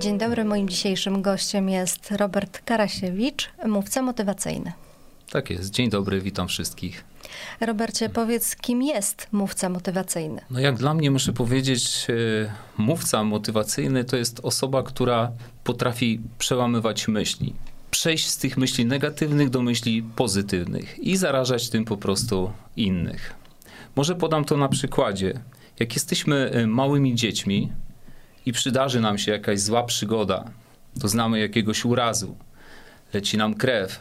[0.00, 4.72] Dzień dobry, moim dzisiejszym gościem jest Robert Karasiewicz, mówca motywacyjny.
[5.30, 5.70] Tak jest.
[5.70, 7.04] Dzień dobry, witam wszystkich.
[7.60, 10.40] Robercie, powiedz, kim jest mówca motywacyjny?
[10.50, 12.12] No jak dla mnie muszę powiedzieć, e,
[12.82, 15.32] mówca motywacyjny to jest osoba, która
[15.64, 17.54] potrafi przełamywać myśli.
[17.90, 23.34] Przejść z tych myśli negatywnych do myśli pozytywnych i zarażać tym po prostu innych.
[23.96, 25.40] Może podam to na przykładzie.
[25.78, 27.72] Jak jesteśmy e, małymi dziećmi
[28.46, 30.44] i przydarzy nam się jakaś zła przygoda,
[30.96, 32.36] doznamy jakiegoś urazu,
[33.14, 34.00] leci nam krew,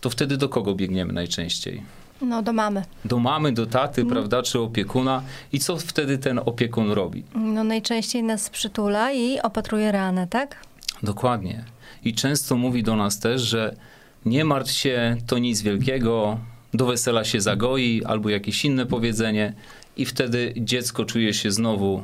[0.00, 1.82] to wtedy do kogo biegniemy najczęściej?
[2.22, 2.82] No, do mamy.
[3.04, 5.22] Do mamy, do taty, prawda, czy opiekuna.
[5.52, 7.24] I co wtedy ten opiekun robi?
[7.34, 10.56] No, najczęściej nas przytula i opatruje ranę, tak?
[11.02, 11.64] Dokładnie.
[12.04, 13.76] I często mówi do nas też, że
[14.24, 16.38] nie martw się, to nic wielkiego,
[16.74, 19.52] do wesela się zagoi, albo jakieś inne powiedzenie,
[19.96, 22.02] i wtedy dziecko czuje się znowu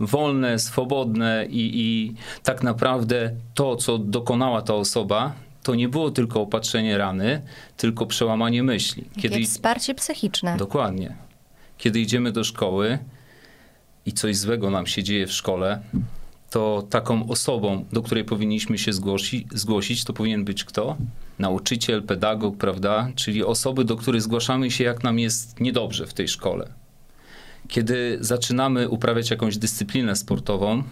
[0.00, 6.40] wolne, swobodne, i, i tak naprawdę to, co dokonała ta osoba, to nie było tylko
[6.40, 7.42] opatrzenie rany,
[7.76, 9.04] tylko przełamanie myśli.
[9.22, 9.44] Kiedy...
[9.44, 10.56] wsparcie psychiczne.
[10.56, 11.16] Dokładnie.
[11.78, 12.98] Kiedy idziemy do szkoły
[14.06, 15.80] i coś złego nam się dzieje w szkole,
[16.50, 20.96] to taką osobą, do której powinniśmy się zgłosi, zgłosić, to powinien być kto?
[21.38, 23.10] Nauczyciel, pedagog, prawda?
[23.14, 26.68] Czyli osoby, do których zgłaszamy się, jak nam jest niedobrze w tej szkole.
[27.70, 30.82] Kiedy zaczynamy uprawiać jakąś dyscyplinę sportową,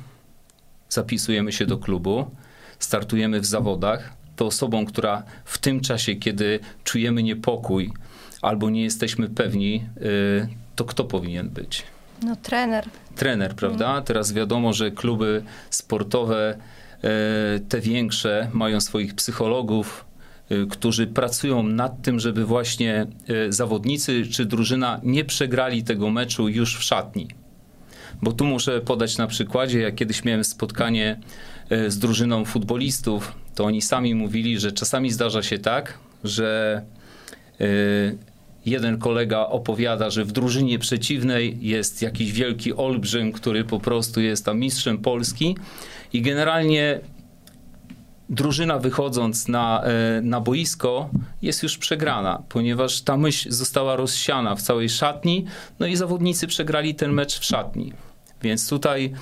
[0.88, 2.30] zapisujemy się do klubu,
[2.78, 7.92] startujemy w zawodach, to osobą, która w tym czasie, kiedy czujemy niepokój
[8.42, 11.82] albo nie jesteśmy pewni, y, to kto powinien być?
[12.22, 12.88] No, trener.
[13.16, 13.86] Trener, prawda?
[13.86, 14.04] Mhm.
[14.04, 16.58] Teraz wiadomo, że kluby sportowe,
[17.56, 20.04] y, te większe, mają swoich psychologów,
[20.70, 23.06] którzy pracują nad tym, żeby właśnie
[23.48, 27.28] zawodnicy czy drużyna nie przegrali tego meczu już w szatni.
[28.22, 31.20] Bo tu muszę podać na przykładzie, jak kiedyś miałem spotkanie
[31.88, 36.82] z drużyną futbolistów, to oni sami mówili, że czasami zdarza się tak, że
[37.60, 38.18] y,
[38.66, 44.44] jeden kolega opowiada, że w drużynie przeciwnej jest jakiś wielki olbrzym, który po prostu jest
[44.44, 45.56] tam mistrzem Polski
[46.12, 47.00] i generalnie
[48.28, 49.84] drużyna wychodząc na,
[50.18, 51.10] y, na boisko
[51.42, 55.44] jest już przegrana, ponieważ ta myśl została rozsiana w całej szatni,
[55.78, 57.92] no i zawodnicy przegrali ten mecz w szatni.
[58.42, 59.14] Więc tutaj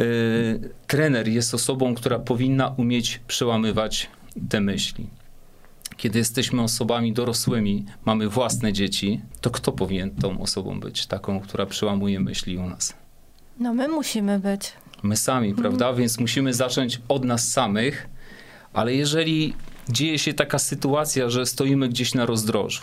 [0.00, 4.10] Y, trener jest osobą, która powinna umieć przełamywać
[4.48, 5.06] te myśli.
[5.96, 11.06] Kiedy jesteśmy osobami dorosłymi, mamy własne dzieci, to kto powinien tą osobą być?
[11.06, 12.94] Taką, która przełamuje myśli u nas.
[13.58, 14.72] No my musimy być.
[15.02, 15.62] My sami, mhm.
[15.62, 15.92] prawda?
[15.92, 18.08] Więc musimy zacząć od nas samych,
[18.72, 19.54] ale jeżeli
[19.88, 22.82] dzieje się taka sytuacja, że stoimy gdzieś na rozdrożu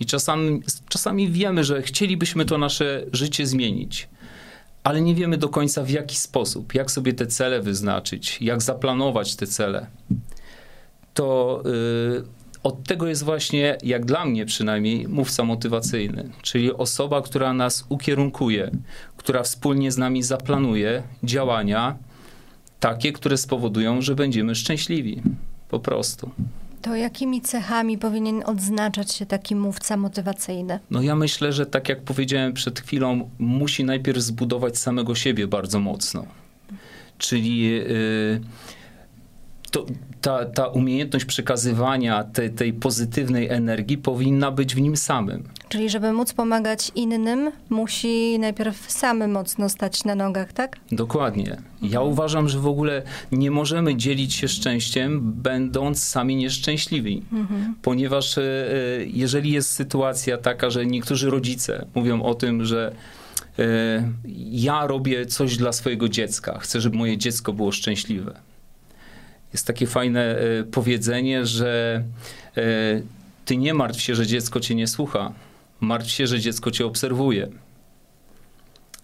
[0.00, 4.08] i czasami, czasami wiemy, że chcielibyśmy to nasze życie zmienić,
[4.84, 9.36] ale nie wiemy do końca w jaki sposób, jak sobie te cele wyznaczyć, jak zaplanować
[9.36, 9.86] te cele.
[11.14, 12.24] To yy,
[12.62, 18.70] od tego jest właśnie, jak dla mnie przynajmniej, mówca motywacyjny, czyli osoba, która nas ukierunkuje,
[19.16, 21.96] która wspólnie z nami zaplanuje działania
[22.80, 25.22] takie, które spowodują, że będziemy szczęśliwi.
[25.68, 26.30] Po prostu.
[26.82, 30.78] To jakimi cechami powinien odznaczać się taki mówca motywacyjny?
[30.90, 35.80] No ja myślę, że tak jak powiedziałem przed chwilą, musi najpierw zbudować samego siebie bardzo
[35.80, 36.26] mocno.
[37.18, 38.40] Czyli yy,
[39.70, 39.86] to,
[40.20, 45.48] ta, ta umiejętność przekazywania tej, tej pozytywnej energii powinna być w nim samym.
[45.68, 50.76] Czyli żeby móc pomagać innym, musi najpierw samy mocno stać na nogach, tak?
[50.92, 51.56] Dokładnie.
[51.82, 52.08] Ja mhm.
[52.08, 57.22] uważam, że w ogóle nie możemy dzielić się szczęściem, będąc sami nieszczęśliwi.
[57.32, 57.74] Mhm.
[57.82, 58.42] Ponieważ e,
[59.06, 62.92] jeżeli jest sytuacja taka, że niektórzy rodzice mówią o tym, że
[63.58, 63.62] e,
[64.50, 68.49] ja robię coś dla swojego dziecka, chcę, żeby moje dziecko było szczęśliwe
[69.52, 72.02] jest takie fajne e, powiedzenie, że
[72.56, 72.62] e,
[73.44, 75.32] ty nie martw się, że dziecko cię nie słucha.
[75.80, 77.48] Martw się, że dziecko cię obserwuje.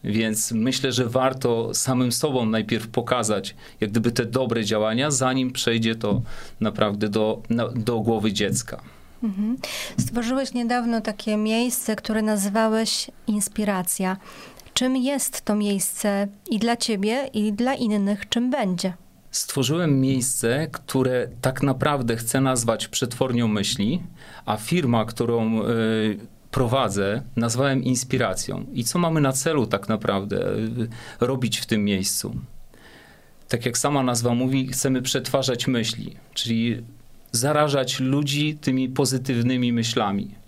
[0.05, 5.95] Więc myślę, że warto samym sobą najpierw pokazać, jak gdyby te dobre działania, zanim przejdzie
[5.95, 6.23] to
[6.61, 7.43] naprawdę do,
[7.75, 8.81] do głowy dziecka.
[9.23, 9.57] Mhm.
[10.01, 14.17] Stworzyłeś niedawno takie miejsce, które nazywałeś Inspiracja.
[14.75, 18.93] Czym jest to miejsce i dla ciebie, i dla innych, czym będzie?
[19.31, 24.03] Stworzyłem miejsce, które tak naprawdę chcę nazwać przetwornią myśli,
[24.47, 26.19] a firma, którą y,
[26.51, 28.67] prowadzę, nazwałem inspiracją.
[28.73, 30.89] I co mamy na celu tak naprawdę y,
[31.21, 32.37] robić w tym miejscu?
[33.49, 36.83] Tak jak sama nazwa mówi, chcemy przetwarzać myśli, czyli
[37.33, 40.46] zarażać ludzi tymi pozytywnymi myślami.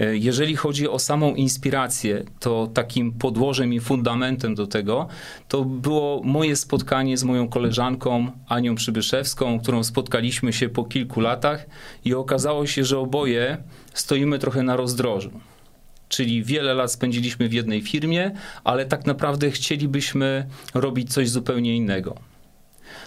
[0.00, 5.08] E, jeżeli chodzi o samą inspirację, to takim podłożem i fundamentem do tego
[5.48, 11.66] to było moje spotkanie z moją koleżanką Anią Przybyszewską, którą spotkaliśmy się po kilku latach
[12.04, 13.56] i okazało się, że oboje
[13.94, 15.30] stoimy trochę na rozdrożu.
[16.08, 18.30] Czyli wiele lat spędziliśmy w jednej firmie,
[18.64, 22.33] ale tak naprawdę chcielibyśmy robić coś zupełnie innego.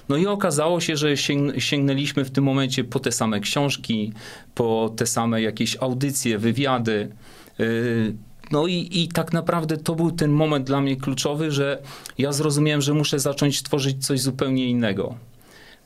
[0.09, 1.17] No i okazało się, że
[1.57, 4.13] sięgnęliśmy w tym momencie po te same książki,
[4.55, 7.11] po te same jakieś audycje, wywiady.
[7.59, 8.15] Y,
[8.51, 11.81] no i, i tak naprawdę to był ten moment dla mnie kluczowy, że
[12.17, 15.15] ja zrozumiałem, że muszę zacząć tworzyć coś zupełnie innego.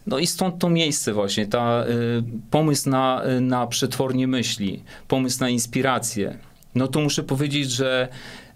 [0.08, 5.50] No i stąd to miejsce właśnie, ta y, pomysł na, na przetwornie myśli, pomysł na
[5.50, 6.38] inspirację.
[6.76, 8.08] No to muszę powiedzieć, że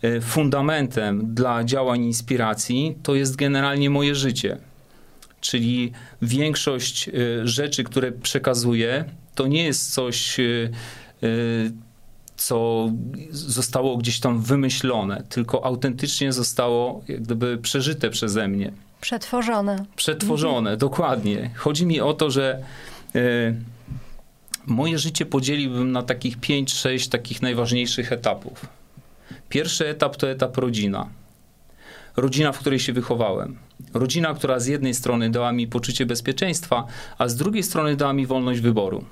[0.04, 4.58] y, fundamentem dla działań inspiracji to jest generalnie moje życie
[5.50, 9.06] czyli większość y, rzeczy, które przekazuję,
[9.36, 10.72] to nie jest coś, y,
[11.24, 11.72] y,
[12.36, 12.90] co
[13.32, 18.72] zostało gdzieś tam wymyślone, tylko autentycznie zostało jak gdyby przeżyte przeze mnie.
[19.02, 19.86] Przetworzone.
[19.96, 20.78] Przetworzone, mhm.
[20.78, 21.52] dokładnie.
[21.56, 22.64] Chodzi mi o to, że
[24.66, 28.66] moje życie podzieliłbym na takich 5-6 takich najważniejszych etapów.
[29.50, 31.10] Pierwszy etap to etap rodzina
[32.18, 33.58] rodzina, w której się wychowałem.
[33.94, 36.86] Rodzina, która z jednej strony dała mi poczucie bezpieczeństwa,
[37.18, 39.06] a z drugiej strony dała mi wolność wyboru.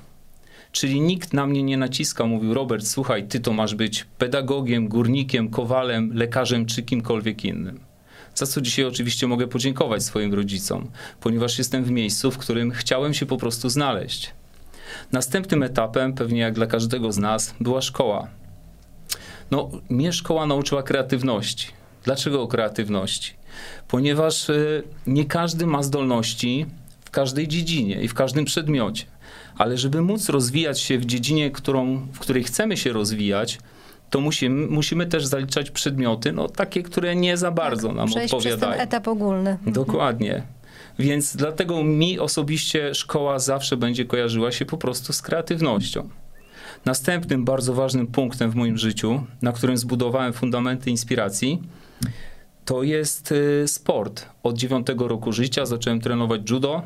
[0.71, 5.49] Czyli nikt na mnie nie naciskał, mówił: Robert, słuchaj, ty to masz być pedagogiem, górnikiem,
[5.49, 7.79] kowalem, lekarzem czy kimkolwiek innym.
[8.35, 13.13] Za co dzisiaj oczywiście mogę podziękować swoim rodzicom, ponieważ jestem w miejscu, w którym chciałem
[13.13, 14.33] się po prostu znaleźć.
[15.11, 18.27] Następnym etapem, pewnie jak dla każdego z nas, była szkoła.
[19.51, 23.33] No, mnie szkoła nauczyła kreatywności Dlaczego o kreatywności?
[23.87, 26.65] Ponieważ y, nie każdy ma zdolności
[27.05, 29.05] w każdej dziedzinie i w każdym przedmiocie.
[29.57, 33.59] Ale żeby móc rozwijać się w dziedzinie, którą, w której chcemy się rozwijać,
[34.09, 38.33] to musimy, musimy też zaliczać przedmioty, no takie, które nie za bardzo tak, nam przejść
[38.33, 38.71] odpowiadają.
[38.71, 39.49] Przez ten etap ogólny.
[39.49, 39.73] Mhm.
[39.73, 40.43] Dokładnie.
[40.99, 46.09] Więc dlatego mi osobiście szkoła zawsze będzie kojarzyła się po prostu z kreatywnością.
[46.85, 51.61] Następnym bardzo ważnym punktem w moim życiu, na którym zbudowałem fundamenty inspiracji,
[52.65, 54.25] to jest y, sport.
[54.43, 56.83] Od dziewiątego roku życia zacząłem trenować judo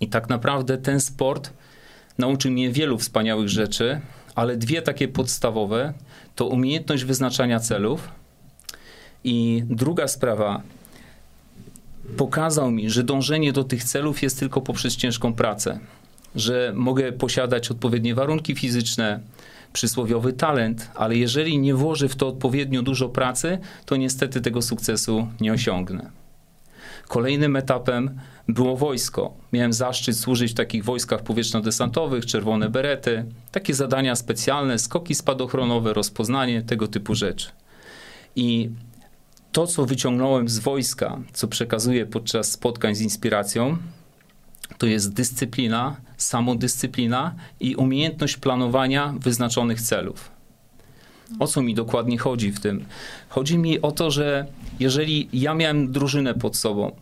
[0.00, 1.50] i tak naprawdę ten sport
[2.18, 4.00] nauczył mnie wielu wspaniałych rzeczy,
[4.34, 5.94] ale dwie takie podstawowe
[6.34, 8.08] to umiejętność wyznaczania celów
[9.24, 10.62] i druga sprawa
[12.16, 15.78] pokazał mi, że dążenie do tych celów jest tylko poprzez ciężką pracę,
[16.34, 19.20] że mogę posiadać odpowiednie warunki fizyczne,
[19.76, 25.28] przysłowiowy talent, ale jeżeli nie włożę w to odpowiednio dużo pracy, to niestety tego sukcesu
[25.40, 26.10] nie osiągnę.
[27.08, 29.34] Kolejnym etapem było wojsko.
[29.52, 36.62] Miałem zaszczyt służyć w takich wojskach powietrzno-desantowych, czerwone berety, takie zadania specjalne, skoki spadochronowe, rozpoznanie,
[36.62, 37.48] tego typu rzeczy.
[38.36, 38.70] I
[39.52, 43.76] to, co wyciągnąłem z wojska, co przekazuję podczas spotkań z inspiracją,
[44.78, 50.30] to jest dyscyplina, samodyscyplina i umiejętność planowania wyznaczonych celów.
[51.38, 52.84] O co mi dokładnie chodzi w tym?
[53.28, 54.46] Chodzi mi o to, że
[54.80, 56.96] jeżeli ja miałem drużynę pod sobą,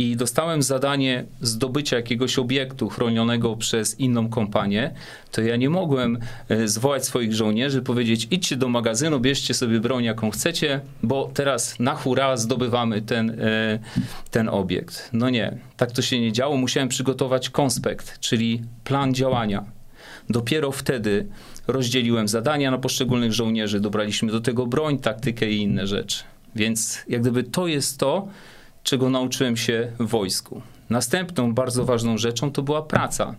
[0.00, 4.94] i dostałem zadanie zdobycia jakiegoś obiektu chronionego przez inną kompanię,
[5.32, 6.18] to ja nie mogłem
[6.48, 11.78] e, zwołać swoich żołnierzy, powiedzieć idźcie do magazynu, bierzcie sobie broń jaką chcecie, bo teraz
[11.78, 13.78] na hura zdobywamy ten, e,
[14.30, 15.10] ten obiekt.
[15.12, 16.56] No nie, tak to się nie działo.
[16.56, 19.64] Musiałem przygotować konspekt, czyli plan działania.
[20.28, 21.26] Dopiero wtedy
[21.66, 26.22] rozdzieliłem zadania na poszczególnych żołnierzy, dobraliśmy do tego broń, taktykę i inne rzeczy.
[26.56, 28.28] Więc jak gdyby to jest to,
[28.82, 30.62] czego nauczyłem się w wojsku.
[30.90, 33.34] Następną bardzo ważną rzeczą to była praca.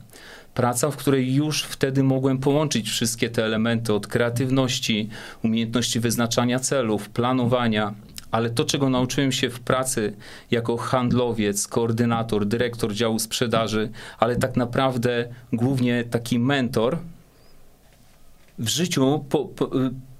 [0.54, 5.10] Praca, w której już wtedy mogłem połączyć wszystkie te elementy od kreatywności,
[5.44, 7.94] umiejętności wyznaczania celów, planowania,
[8.32, 10.14] ale to, czego nauczyłem się w pracy
[10.52, 16.98] jako handlowiec, koordynator, dyrektor działu sprzedaży, ale tak naprawdę głównie taki mentor,
[18.60, 19.70] w życiu po, po,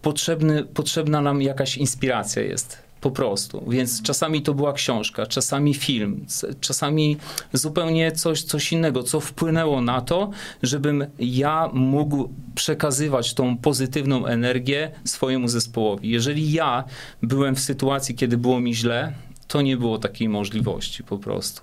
[0.02, 3.64] potrzebny, potrzebna nam jakaś inspiracja jest po prostu.
[3.68, 6.26] Więc czasami to była książka, czasami film,
[6.62, 7.18] czasami
[7.54, 10.30] zupełnie coś, coś innego, co wpłynęło na to,
[10.64, 16.10] żebym ja mógł przekazywać tą pozytywną energię swojemu zespołowi.
[16.10, 16.84] Jeżeli ja
[17.22, 19.14] byłem w sytuacji, kiedy było mi źle,
[19.48, 21.62] to nie było takiej możliwości po prostu.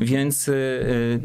[0.00, 1.20] Więc y, y,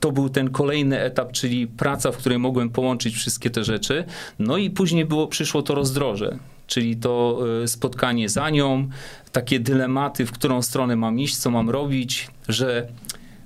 [0.00, 4.04] to był ten kolejny etap, czyli praca, w której mogłem połączyć wszystkie te rzeczy.
[4.38, 8.88] No i później było, przyszło to rozdroże czyli to e, spotkanie za nią,
[9.32, 12.88] takie dylematy, w którą stronę mam iść, co mam robić, że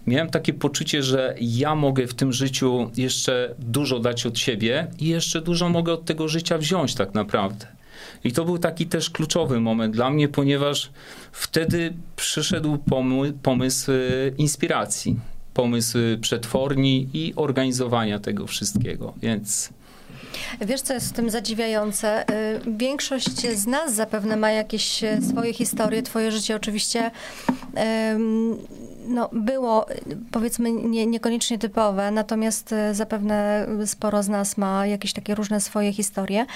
[0.06, 5.06] miałem takie poczucie, że ja mogę w tym życiu jeszcze dużo dać od siebie i
[5.06, 7.66] jeszcze dużo mogę od tego życia wziąć tak naprawdę.
[8.25, 10.90] I to był taki też kluczowy moment dla mnie, ponieważ
[11.32, 12.78] wtedy przyszedł
[13.42, 13.96] pomysł e,
[14.38, 15.16] inspiracji,
[15.54, 19.14] pomysł przetworni i organizowania tego wszystkiego.
[19.23, 19.70] Więc
[20.61, 22.25] Wiesz, co jest w tym zadziwiające?
[22.30, 26.02] Y, większość z nas zapewne ma jakieś e, swoje historie.
[26.02, 27.11] Twoje życie oczywiście
[29.08, 29.87] no, było
[30.32, 35.92] powiedzmy nie, niekoniecznie typowe, natomiast e, zapewne sporo z nas ma jakieś takie różne swoje
[35.92, 36.46] historie.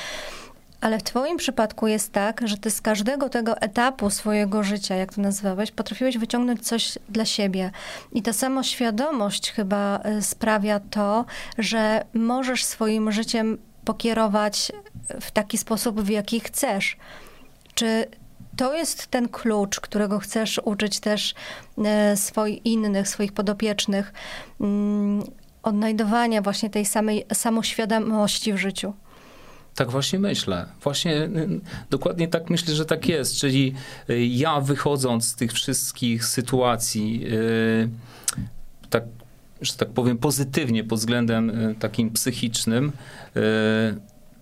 [0.81, 5.15] Ale w Twoim przypadku jest tak, że Ty z każdego tego etapu swojego życia, jak
[5.15, 7.71] to nazwałeś, potrafiłeś wyciągnąć coś dla siebie.
[8.13, 11.25] I ta samoświadomość chyba e, sprawia to,
[11.59, 14.73] że możesz swoim życiem pokierować
[15.21, 16.97] w taki sposób, w jaki chcesz.
[17.75, 18.07] Czy
[18.57, 21.35] to jest ten klucz, którego chcesz uczyć też
[21.85, 24.13] e, swoich innych, swoich podopiecznych,
[24.61, 25.23] mm,
[25.63, 28.93] odnajdowania właśnie tej samej samoświadomości w życiu?
[29.75, 30.67] Tak właśnie myślę.
[30.83, 31.61] Właśnie y,
[31.91, 33.37] dokładnie tak myślę, że tak jest.
[33.37, 33.75] Czyli
[34.11, 37.89] y, ja wychodząc z tych wszystkich sytuacji, y,
[38.91, 39.05] tak,
[39.61, 42.93] że tak powiem, pozytywnie pod względem takim psychicznym,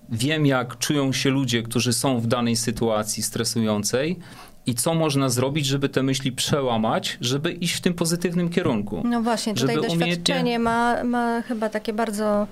[0.08, 4.18] wiem, jak czują się ludzie, którzy są w danej sytuacji stresującej
[4.68, 9.02] i co można zrobić, żeby te myśli przełamać, żeby iść w tym pozytywnym kierunku.
[9.04, 10.58] No właśnie, tutaj doświadczenie umiejętnie...
[10.58, 12.46] ma, ma chyba takie bardzo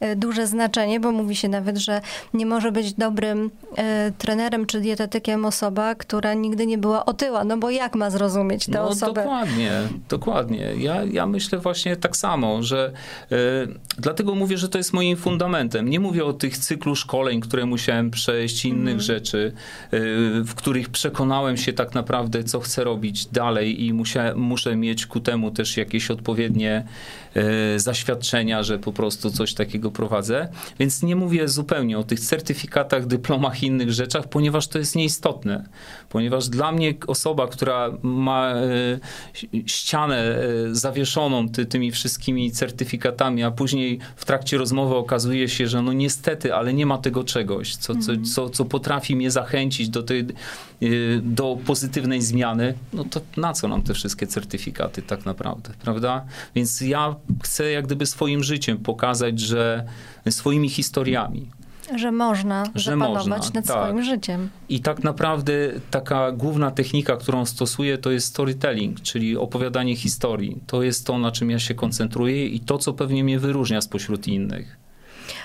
[0.00, 2.00] E, duże znaczenie, bo mówi się nawet, że
[2.34, 7.56] nie może być dobrym e, trenerem czy dietetykiem osoba, która nigdy nie była otyła, no
[7.56, 9.22] bo jak ma zrozumieć tę no, osobę?
[9.22, 9.72] Dokładnie,
[10.08, 10.72] dokładnie.
[10.78, 12.92] Ja, ja myślę właśnie tak samo, że
[13.32, 13.36] e,
[13.98, 15.88] dlatego mówię, że to jest moim fundamentem.
[15.88, 19.00] Nie mówię o tych cyklu szkoleń, które musiałem przejść, innych mm.
[19.00, 19.52] rzeczy,
[20.44, 25.20] w których przekonałem się tak naprawdę, co chcę robić dalej i musia, muszę mieć ku
[25.20, 26.84] temu też jakieś odpowiednie
[27.76, 30.48] zaświadczenia, że po prostu coś takiego prowadzę,
[30.78, 35.64] więc nie mówię zupełnie o tych certyfikatach, dyplomach i innych rzeczach, ponieważ to jest nieistotne.
[36.08, 38.98] Ponieważ dla mnie osoba, która ma e,
[39.66, 40.40] ścianę e,
[40.74, 46.54] zawieszoną ty, tymi wszystkimi certyfikatami, a później w trakcie rozmowy okazuje się, że no niestety,
[46.54, 48.24] ale nie ma tego czegoś, co, co, mhm.
[48.24, 50.26] co, co potrafi mnie zachęcić do tej
[50.82, 51.20] Y,
[51.56, 56.24] do pozytywnej zmiany, no to na co nam te wszystkie certyfikaty tak naprawdę, prawda?
[56.54, 59.84] Więc ja chcę jak gdyby swoim życiem pokazać, że
[60.30, 61.46] swoimi historiami,
[61.96, 63.76] że można że zapanować można, nad tak.
[63.76, 64.48] swoim życiem.
[64.68, 65.52] I tak naprawdę
[65.90, 70.58] taka główna technika, którą stosuję, to jest storytelling, czyli opowiadanie historii.
[70.66, 74.28] To jest to, na czym ja się koncentruję i to, co pewnie mnie wyróżnia spośród
[74.28, 74.76] innych.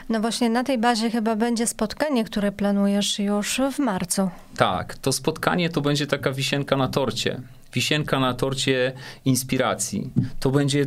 [0.09, 4.29] No właśnie na tej bazie chyba będzie spotkanie, które planujesz już w marcu.
[4.57, 7.41] Tak, to spotkanie to będzie taka wisienka na torcie.
[7.73, 8.93] Wisienka na torcie
[9.25, 10.09] inspiracji.
[10.39, 10.85] To będzie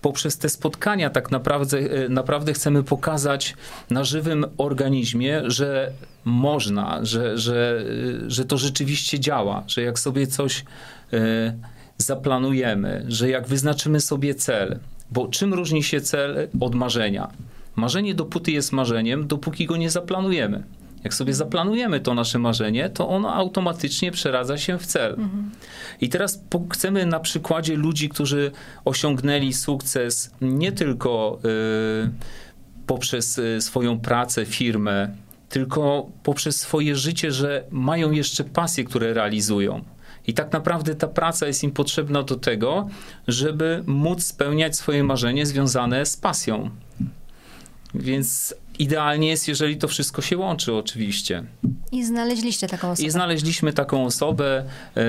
[0.00, 3.54] poprzez te spotkania tak naprawdę, e, naprawdę chcemy pokazać
[3.90, 5.92] na żywym organizmie, że
[6.24, 7.84] można, że, że,
[8.26, 10.64] e, że to rzeczywiście działa, że jak sobie coś
[11.12, 11.54] e,
[11.98, 14.78] zaplanujemy, że jak wyznaczymy sobie cel,
[15.10, 17.30] bo czym różni się cel od marzenia?
[17.76, 20.64] Marzenie dopóty jest marzeniem, dopóki go nie zaplanujemy.
[21.04, 25.10] Jak sobie zaplanujemy to nasze marzenie, to ono automatycznie przeradza się w cel.
[25.10, 25.50] Mhm.
[26.00, 28.50] I teraz chcemy na przykładzie ludzi, którzy
[28.84, 31.38] osiągnęli sukces nie tylko
[32.06, 32.10] y,
[32.86, 35.10] poprzez y, swoją pracę, firmę,
[35.48, 39.84] tylko poprzez swoje życie, że mają jeszcze pasje, które realizują.
[40.26, 42.88] I tak naprawdę ta praca jest im potrzebna do tego,
[43.28, 46.70] żeby móc spełniać swoje marzenie związane z pasją.
[47.94, 51.44] Więc idealnie jest, jeżeli to wszystko się łączy, oczywiście.
[51.92, 53.06] I znaleźliście taką osobę.
[53.06, 54.64] I znaleźliśmy taką osobę,
[54.96, 55.04] e,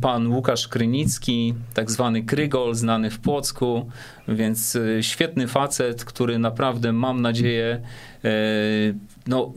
[0.00, 3.90] pan Łukasz Krynicki, tak zwany Krygol, znany w Płocku,
[4.28, 7.80] więc e, świetny facet, który naprawdę mam nadzieję,
[8.24, 8.30] e,
[9.26, 9.52] no,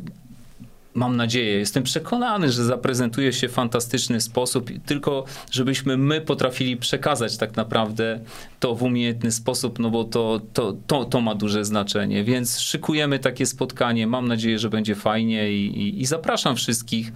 [0.97, 7.37] mam nadzieję, jestem przekonany, że zaprezentuje się w fantastyczny sposób, tylko żebyśmy my potrafili przekazać
[7.37, 8.19] tak naprawdę
[8.59, 12.23] to w umiejętny sposób, no bo to, to, to, to ma duże znaczenie.
[12.23, 14.07] Więc szykujemy takie spotkanie.
[14.07, 17.13] Mam nadzieję, że będzie fajnie i, i, i zapraszam wszystkich.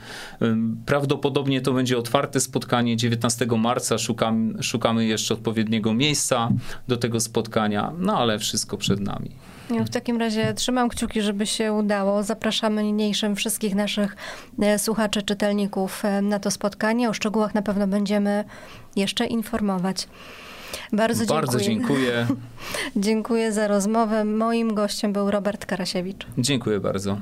[0.85, 3.97] Prawdopodobnie to będzie otwarte spotkanie 19 marca.
[3.97, 6.50] Szukam, szukamy jeszcze odpowiedniego miejsca
[6.88, 9.31] do tego spotkania, no ale wszystko przed nami.
[9.79, 12.23] W takim razie trzymam kciuki, żeby się udało.
[12.23, 14.16] Zapraszamy niniejszym wszystkich naszych
[14.62, 17.10] e, słuchaczy, czytelników e, na to spotkanie.
[17.10, 18.44] O szczegółach na pewno będziemy
[18.96, 20.08] jeszcze informować.
[20.94, 22.28] Bardzo, Bardzo dziękuję.
[22.96, 24.25] dziękuję za rozmowę.
[24.25, 26.28] Moim gościem był Robert Karasiewicz.
[26.38, 27.18] Dziękuję bardzo.